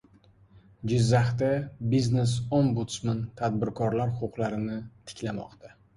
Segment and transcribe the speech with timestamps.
[0.91, 1.49] Jizzaxda
[1.91, 4.79] Biznes-ombudsman tadbirkorlar huquqlarini
[5.13, 5.77] tiklamoqda